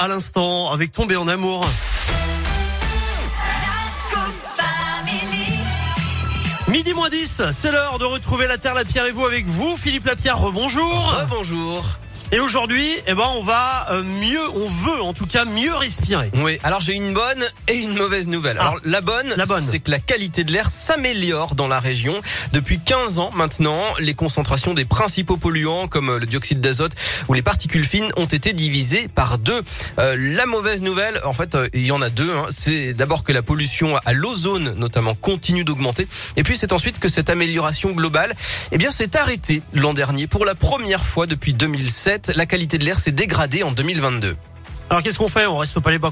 [0.00, 1.66] à l'instant avec Tomber en amour.
[6.68, 9.76] Midi moins 10, c'est l'heure de retrouver la Terre, la Pierre et vous avec vous,
[9.76, 11.16] Philippe Lapierre, rebonjour.
[11.28, 11.84] Bonjour.
[12.30, 16.30] Et aujourd'hui, eh ben, on va euh, mieux, on veut en tout cas mieux respirer.
[16.34, 18.58] Oui, alors j'ai une bonne et une mauvaise nouvelle.
[18.60, 19.64] Ah, alors la bonne, la bonne.
[19.66, 22.12] c'est que la qualité de l'air s'améliore dans la région.
[22.52, 26.92] Depuis 15 ans maintenant, les concentrations des principaux polluants comme le dioxyde d'azote
[27.28, 29.62] ou les particules fines ont été divisées par deux.
[29.98, 32.30] Euh, la mauvaise nouvelle, en fait, euh, il y en a deux.
[32.30, 32.44] Hein.
[32.50, 36.06] C'est d'abord que la pollution à l'ozone notamment continue d'augmenter.
[36.36, 38.34] Et puis c'est ensuite que cette amélioration globale,
[38.70, 42.84] eh bien, s'est arrêtée l'an dernier pour la première fois depuis 2007 la qualité de
[42.84, 44.36] l'air s'est dégradée en 2022.
[44.90, 45.44] Alors qu'est-ce qu'on fait?
[45.46, 46.10] On reste pas les bras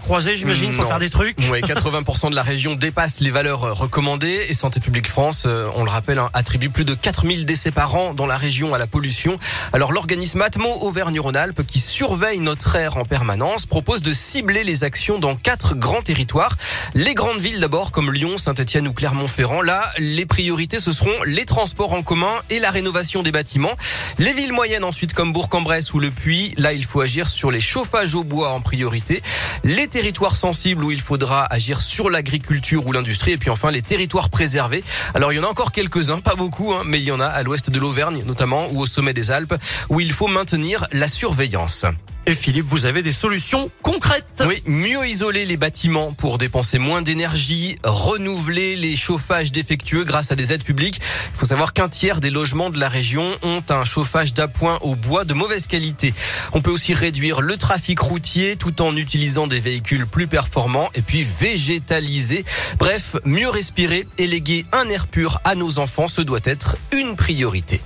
[0.00, 0.90] croisés, j'imagine, pour Non.
[0.90, 1.36] faire des trucs.
[1.48, 5.68] Oui, 80% de la région dépasse les valeurs euh, recommandées et Santé publique France, euh,
[5.76, 8.78] on le rappelle, hein, attribue plus de 4000 décès par an dans la région à
[8.78, 9.38] la pollution.
[9.72, 15.20] Alors l'organisme Atmo Auvergne-Rhône-Alpes qui surveille notre air en permanence propose de cibler les actions
[15.20, 16.56] dans quatre grands territoires.
[16.94, 19.62] Les grandes villes d'abord comme Lyon, Saint-Etienne ou Clermont-Ferrand.
[19.62, 23.76] Là, les priorités ce seront les transports en commun et la rénovation des bâtiments.
[24.18, 26.54] Les villes moyennes ensuite comme Bourg-en-Bresse ou Le Puy.
[26.56, 29.22] Là, il faut agir sur les chauffages au bois en priorité.
[29.64, 33.32] Les territoires sensibles où il faudra agir sur l'agriculture ou l'industrie.
[33.32, 34.82] Et puis enfin, les territoires préservés.
[35.14, 37.26] Alors, il y en a encore quelques-uns, pas beaucoup, hein, mais il y en a
[37.26, 39.54] à l'ouest de l'Auvergne notamment ou au sommet des Alpes
[39.88, 41.84] où il faut maintenir la surveillance.
[42.28, 44.42] Et Philippe, vous avez des solutions concrètes.
[44.48, 50.34] Oui, mieux isoler les bâtiments pour dépenser moins d'énergie, renouveler les chauffages défectueux grâce à
[50.34, 51.00] des aides publiques.
[51.00, 54.96] Il faut savoir qu'un tiers des logements de la région ont un chauffage d'appoint au
[54.96, 56.12] bois de mauvaise qualité.
[56.52, 61.02] On peut aussi réduire le trafic routier tout en utilisant des véhicules plus performants et
[61.02, 62.44] puis végétaliser.
[62.80, 67.14] Bref, mieux respirer et léguer un air pur à nos enfants, ce doit être une
[67.14, 67.80] priorité.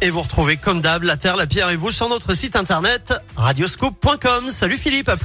[0.00, 3.14] Et vous retrouvez comme d'hab la Terre, la Pierre et vous sur notre site internet
[3.36, 4.50] radioscope.com.
[4.50, 5.24] Salut Philippe, à plus.